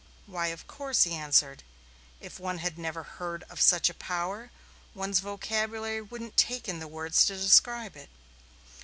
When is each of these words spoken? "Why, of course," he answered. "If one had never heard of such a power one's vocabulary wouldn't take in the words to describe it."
"Why, 0.25 0.47
of 0.47 0.65
course," 0.65 1.03
he 1.03 1.13
answered. 1.13 1.61
"If 2.19 2.39
one 2.39 2.57
had 2.57 2.75
never 2.79 3.03
heard 3.03 3.43
of 3.51 3.61
such 3.61 3.87
a 3.87 3.93
power 3.93 4.49
one's 4.95 5.19
vocabulary 5.19 6.01
wouldn't 6.01 6.37
take 6.37 6.67
in 6.67 6.79
the 6.79 6.87
words 6.87 7.23
to 7.27 7.35
describe 7.37 7.95
it." 7.95 8.09